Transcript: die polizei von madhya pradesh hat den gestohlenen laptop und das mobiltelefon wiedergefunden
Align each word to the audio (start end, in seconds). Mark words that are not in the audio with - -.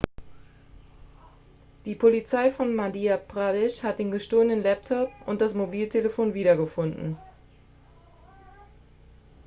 die 1.85 1.93
polizei 2.03 2.49
von 2.51 2.73
madhya 2.75 3.17
pradesh 3.17 3.83
hat 3.83 3.99
den 3.99 4.09
gestohlenen 4.09 4.63
laptop 4.63 5.11
und 5.27 5.41
das 5.41 5.53
mobiltelefon 5.53 6.33
wiedergefunden 6.33 7.19